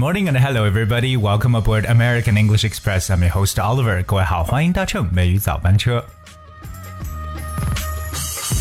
[0.00, 1.16] morning and hello everybody.
[1.16, 3.08] Welcome aboard American English Express.
[3.08, 4.02] I'm your host Oliver.
[4.02, 6.04] 各位好，欢迎搭乘美语早班车。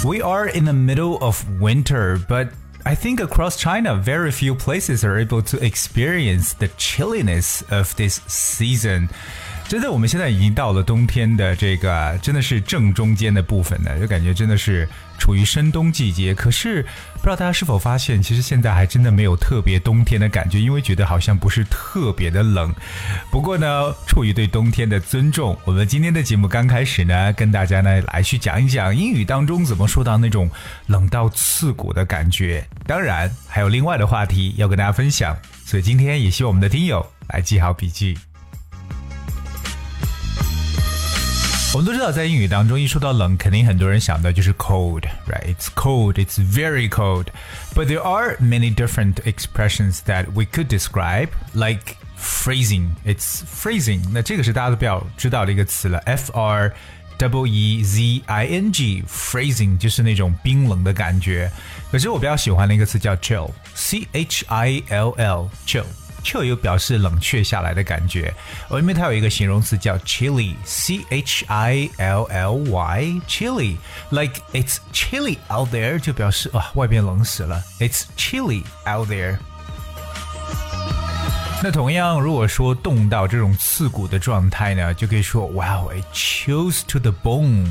[0.03, 2.49] We are in the middle of winter, but
[2.83, 8.19] I think across China, very few places are able to experience the chilliness of this
[8.27, 9.09] season.
[9.67, 14.87] 真的，我们现在已经到了冬天的这个，真的是正中间的部分呢，就感觉真的是
[15.20, 16.34] 处于深冬季节。
[16.34, 22.74] 可是不知道大家是否发现，其实现在还真的没有特别冬天的感觉，因为觉得好像不是特别的冷。
[23.30, 30.50] 不过呢，出于对冬天的尊重，我们今天的节目刚开始呢，跟大家呢来去讲一讲英语当中怎么说到那种
[30.86, 32.66] 冷到刺骨的感觉。
[32.86, 38.16] 当然，还有另外的话题要跟大家分享，所以今天也希望我们的听友来记好笔记。
[41.73, 47.25] 我们都知道，在英语当中，一说到冷，肯定很多人想到就是 cold，right？It's cold, it's very cold.
[47.73, 52.91] But there are many different expressions that we could describe, like freezing.
[53.05, 54.03] It's freezing.
[54.13, 56.73] 那这个是大家都比较知道的一个词了，F R
[57.17, 61.51] W E Z I N G，freezing 就是那种冰冷的感觉。
[61.91, 65.85] 可是我比较喜欢的一个词叫 chill，C H I L L，chill。chill
[66.43, 68.33] 有表示冷却下来的感觉，
[68.67, 79.37] 而因为它有一个形容词叫 chilly，c h i l l y，chilly，like it's chilly out there 就表示啊外边冷死了，it's chilly out there。
[81.63, 87.67] 那同样，如果说冻到这种刺骨的状态呢，就可以说 Wow, it chills to the bone。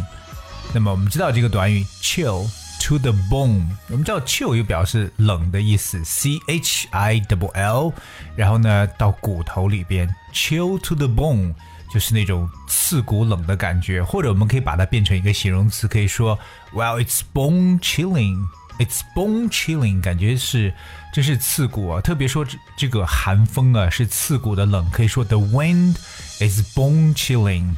[0.72, 2.48] 那么我们知道这个短语 chill。
[2.80, 7.92] to the bone，我们知道 chill 又表示冷的意思，c h i double l，
[8.36, 11.54] 然后呢到骨头里边，chill to the bone
[11.92, 16.38] 就是那种刺骨冷的感觉，或者我们可以把它变成一个形容词，可以说，
[16.74, 20.74] Well it's bone chilling，it's bone chilling，感觉是
[21.12, 25.94] 真是刺骨啊，特别说这这个寒风啊是刺骨的冷，可以说 The wind
[26.40, 27.74] is bone chilling。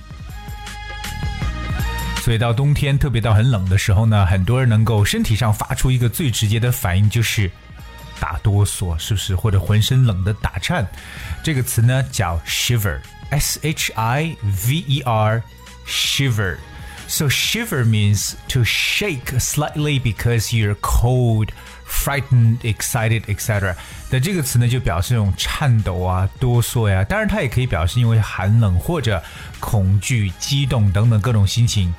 [2.22, 7.50] 所以到冬天，特别到很冷的时候呢，很多人能够身体上发出一个最直接的反应，就是
[8.20, 9.36] 打哆嗦，是不是？
[9.36, 10.88] 或者浑身冷的打颤。
[11.44, 16.58] 这个词呢叫 shiver，s h i v e r，shiver。
[17.08, 21.50] So shiver means to shake slightly because you're cold,
[21.86, 23.76] frightened, excited, etc.
[24.12, 27.04] 那这个词呢，就表示那种颤抖啊、哆嗦呀。
[27.04, 29.22] 当然，它也可以表示因为寒冷或者
[29.60, 31.92] 恐惧、激动等等各种心情。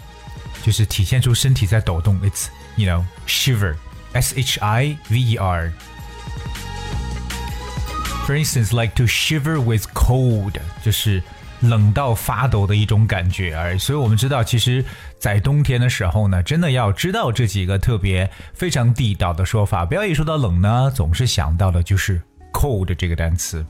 [0.63, 2.47] 就是体现出身体在抖动，it's
[2.77, 3.75] you know shiver,
[4.13, 5.73] s h i v e r.
[8.27, 11.21] For instance, like to shiver with cold，就是
[11.61, 14.85] 冷到发抖的一种感觉而已所以我们知道，其实，
[15.19, 19.85] 在冬天的时候呢，真的要知道这几个特别非常地道的说法。
[19.85, 22.23] 不要一说到冷呢，总是想到的就是
[22.53, 23.67] cold 这个单词。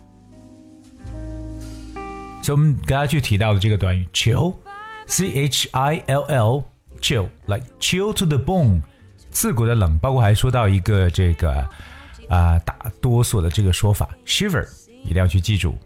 [2.43, 6.72] 所以我们刚刚去提到的这个短语 chill，c h i l l。
[7.03, 8.81] Chill like chill to the bone，
[9.31, 11.53] 刺骨的冷，包括还说到一个这个
[12.29, 14.67] 啊、呃、打哆嗦的这个说法 shiver，
[15.05, 15.77] 一定要去记住。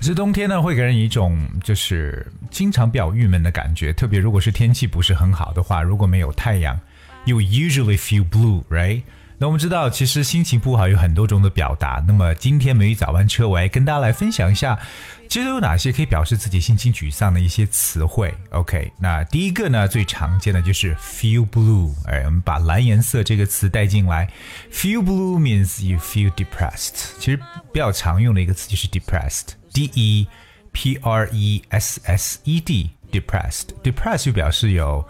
[0.00, 6.78] 其实冬天呢，会给人一种就是经常比较郁闷的感觉，特别如果是天气不是很好的话，如果没有太阳
[7.24, 9.02] ，you usually feel blue，right？
[9.40, 12.02] 那我们知道，其实心情不好有很多种的表达。
[12.08, 14.76] 那么今天美语早班车，我来跟大家来分享一下，
[15.28, 18.34] 其实有哪些可以表示自己心情沮丧的一些词汇。
[18.50, 21.94] OK，那第一个呢，最常见的就是 feel blue。
[22.06, 24.28] 哎，我们把蓝颜色这个词带进来
[24.72, 27.12] ，feel blue means you feel depressed。
[27.20, 27.36] 其实
[27.72, 30.26] 比较常用的一个词就是 depressed，d e
[30.72, 33.68] p r e s s e d，depressed。
[33.84, 35.06] depressed 就表示有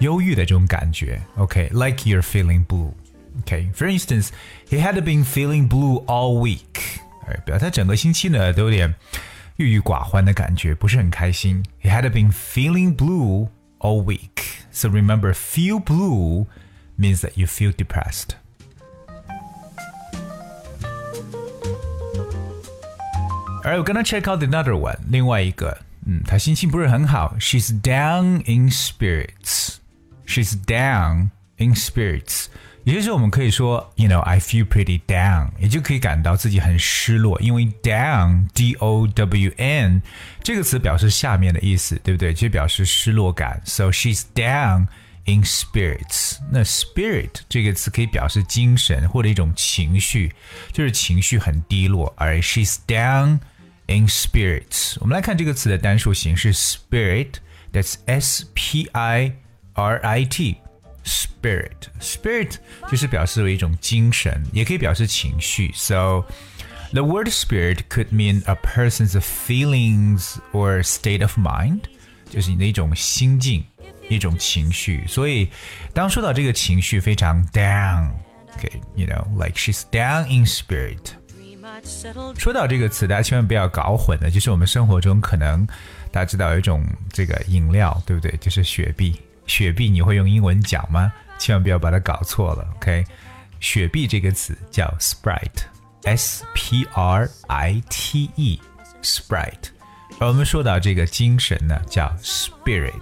[0.00, 1.18] 忧郁的这种感觉。
[1.36, 2.92] OK，like you're feeling blue。
[3.41, 4.31] Okay, for instance,
[4.69, 7.01] he had been feeling blue all week.
[7.27, 8.93] 哎，表他整个星期呢都有点
[9.57, 11.63] 郁郁寡欢的感觉，不是很开心。
[11.81, 14.43] He had been feeling blue all week.
[14.71, 16.47] So remember, feel blue
[16.97, 18.35] means that you feel depressed.
[23.63, 24.99] Alright, we're gonna check out another one.
[25.09, 27.35] 另外一个，嗯，他心情不是很好。
[27.39, 29.77] She's down in spirits.
[30.27, 32.45] She's down in spirits.
[32.89, 40.01] 也就是我们可以说，you know I feel pretty down，也就可以感到自己很失落，因为 down d o w n
[40.43, 42.31] 这个词表示下面的意思，对不对？
[42.31, 43.59] 就表示失落感。
[43.65, 44.85] So she's down
[45.25, 46.37] in spirits。
[46.51, 50.31] 那 spirit 这个词可以表示精神或者一种情绪，
[50.71, 52.13] 就是情绪很低落。
[52.15, 53.39] 而 she's down
[53.87, 54.97] in spirits。
[54.99, 59.33] 我们来看这个词的单数形式 spirit，that's s p i
[59.73, 60.57] r i t。
[61.03, 62.55] spirit。spirit
[62.89, 65.71] 就是表示为一种精神，也可以表示情绪。
[65.73, 66.25] So
[66.91, 71.81] the word spirit could mean a person's feelings or state of mind，
[72.29, 73.63] 就是你的一种心境、
[74.09, 75.05] 一种情绪。
[75.07, 75.49] 所以
[75.93, 80.99] 当说到这个情绪非常 down，OK，you know，like she's down in spirit。
[82.37, 85.67] 说到这个词，大家千万不要搞混了，就是我们生活中可能
[86.11, 88.35] 大家知道有一种这个饮料，对不对？
[88.37, 89.19] 就是雪碧。
[89.50, 91.12] 雪碧你会用英文讲吗？
[91.36, 93.04] 千万不要把它搞错了，OK？
[93.58, 99.70] 雪碧这个词叫 Sprite，S P R I T E，Sprite。
[100.20, 102.92] 而我们说到这个精神呢，叫 Spirit。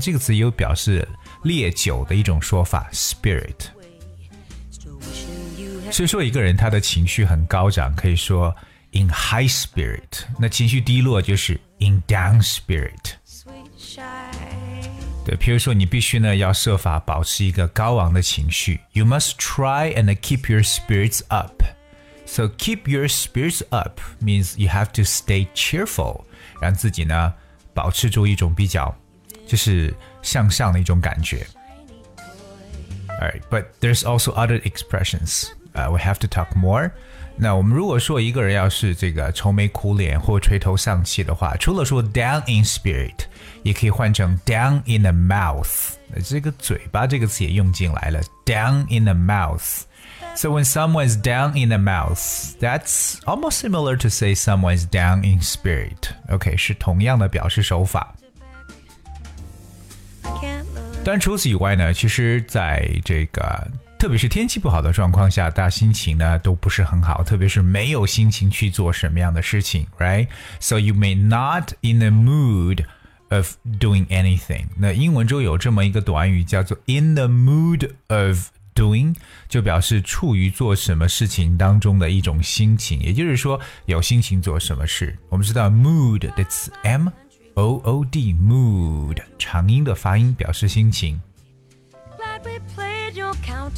[0.00, 1.06] 这个词有表示
[1.42, 3.66] 烈酒的一种说法，Spirit。
[5.92, 8.56] 所以说一个人他的情绪很高涨，可以说
[8.92, 10.24] in high spirit。
[10.38, 13.19] 那情绪低落就是 in down spirit。
[15.25, 21.63] 对，譬如说你必须呢要设法保持一个高昂的情绪，You must try and keep your spirits up.
[22.27, 26.25] So keep your spirits up means you have to stay cheerful，
[26.61, 27.33] 让自己呢
[27.73, 28.95] 保持住一种比较
[29.47, 31.45] 就是向上的一种感觉。
[33.19, 35.45] Alright, but there's also other expressions.
[35.73, 36.91] Uh, we have to talk more.
[37.39, 43.25] 那我们如果说一个人要是这个愁眉苦脸或垂头丧气的话，除了说 down in spirit，
[43.63, 45.95] 也可以换成 down in the mouth。
[46.07, 54.33] 那这个嘴巴这个词也用进来了，down in the mouth。So when someone is down in the mouth, that's almost similar to say
[54.33, 56.09] someone is down in spirit.
[56.29, 58.13] OK，是同样的表示手法。
[61.03, 63.67] 但除此以外呢，其实在这个
[64.00, 72.86] 特别是天气不好的状况下，大家心情呢都不是很好，特别是没有心情去做什么样的事情，right？So you may not in the mood
[73.28, 74.64] of doing anything。
[74.78, 79.14] 那英文中有这么一个短语叫做 in the mood of doing，
[79.50, 85.14] 就表示处于做什么事情当中的一种心情，也就是说有心情做什么事。
[85.28, 87.08] 我们知道 mood 的词 m
[87.52, 91.20] o o d mood 长音的发音表示心情。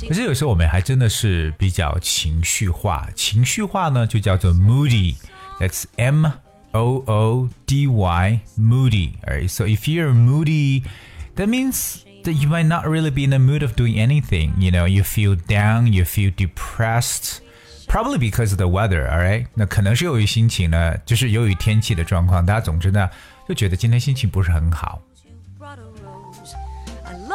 [0.07, 6.25] 可是有时候我们还真的是比较情绪化，情绪化呢就叫做 moody，that's M
[6.71, 9.13] O O D Y moody.
[9.23, 10.83] Alright, so if you're moody,
[11.35, 14.53] that means that you might not really be in the mood of doing anything.
[14.59, 17.39] You know, you feel down, you feel depressed.
[17.87, 19.47] Probably because of the weather, alright？
[19.55, 23.09] 那可能是由于心情呢，就是由于天气的状况，大家总之呢
[23.47, 25.01] 就觉得今天心情不是很好。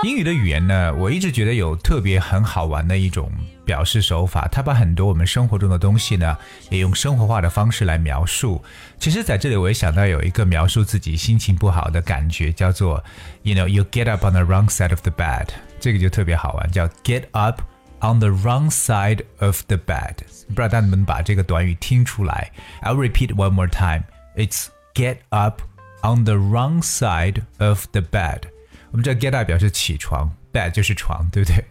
[0.04, 3.32] 英语的语言呢，我一直觉得有特别很好玩的一种
[3.66, 6.38] 表示手法，它把很多我们生活中的东西呢，
[6.70, 8.64] 也用生活化的方式来描述。
[9.00, 13.04] 其实，在这里我也想到有一个描述自己心情不好的感觉，叫做
[13.42, 15.48] “You know, you get up on the wrong side of the bed”，
[15.80, 17.62] 这个就特别好玩，叫 “get up
[18.02, 20.16] on the wrong side of the bed”。
[20.48, 22.52] 不知道大家能把这个短语听出来
[22.84, 24.04] ？I'll repeat one more time.
[24.36, 25.62] It's get up
[26.04, 28.42] on the wrong side of the bed.
[28.98, 31.64] 我们知道 get up 表示起床，bed 就是床，对不对？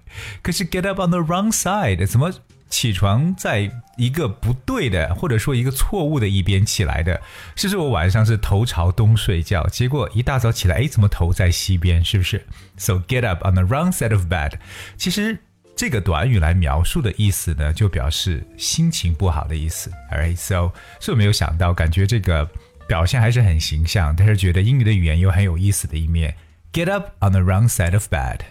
[0.43, 2.33] 可是 get up on the wrong side，怎么
[2.71, 7.21] 起床在一个不对的，或者说一个错误的一边起来的？
[7.57, 12.05] 是不是我晚上是头朝东睡觉，结果一大早起来，哎，怎么头在西边？
[12.05, 12.47] 是不是
[12.77, 14.53] ？So get up on the wrong side of bed，
[14.97, 15.37] 其实
[15.75, 19.91] 这个短语来描述的意思呢，就表示心情不好的意思。
[20.13, 20.71] Alright，so
[21.01, 22.49] 是我没有想到，感觉这个
[22.87, 26.33] 表现还是很形象，但是觉得英语的语言有很有意思的一面。
[26.77, 28.45] Get up on the wrong side of bed。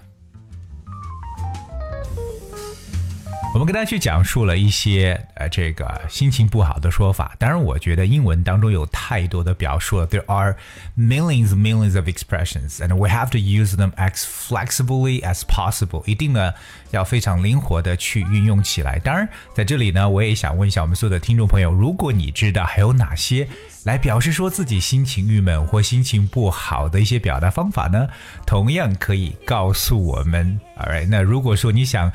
[3.56, 7.34] 我们跟大家去讲述了一些呃这个心情不好的说法。
[7.40, 10.06] 当然，我觉得英文当中有太多的表述了。
[10.10, 10.58] There are
[10.98, 16.04] millions and millions of expressions, and we have to use them as flexibly as possible。
[16.06, 16.52] 一定呢
[16.92, 19.00] 要非常灵活的去运用起来。
[19.00, 23.48] 当然，在这里呢，我也想问一下我们所有的听众朋友，如果你知道还有哪些
[23.86, 28.06] 来表示说自己心情郁闷或心情不好的一些表达方法呢？
[28.46, 30.60] 同样可以告诉我们。
[30.78, 32.12] Alright，那如果说你想。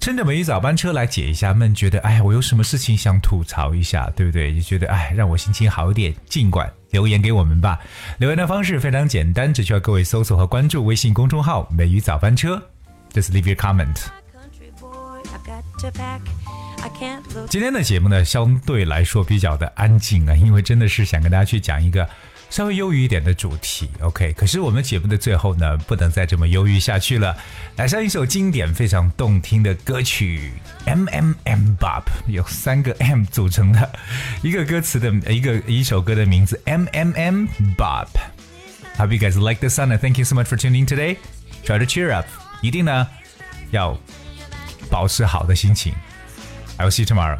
[0.00, 4.54] 趁着美语早班车来解一下闷，觉得哎，我有什么事情想吐槽一下，对不对？
[4.54, 7.78] 就觉得哎，让我心情好一点，尽管留言给我们吧。
[8.16, 12.56] 留言的方式非常简单，只需要各位搜索和关注微信公众号“美语早班车
[13.12, 13.94] ”，just leave your comment。
[17.50, 22.08] 今天的节目呢，相对来说比较的安静啊，因为真的是想跟大家去讲一个。
[22.50, 24.32] 稍微忧郁一点的主题，OK。
[24.32, 27.36] 可是我们节目的最后呢，不能再这么忧郁下去了。
[27.76, 30.52] 来上一首经典、非常动听的歌曲
[30.86, 33.88] 《M M M Bop》，有三个 M 组成的
[34.42, 37.46] 一个歌词的一个一首歌的名字《M M M
[37.78, 38.08] Bop》。
[38.98, 41.16] Hope you guys like the song and thank you so much for tuning today.
[41.64, 42.26] Try to cheer up，
[42.60, 43.06] 一定呢
[43.70, 43.96] 要
[44.90, 45.94] 保持好的心情。
[46.76, 47.38] I will see you tomorrow.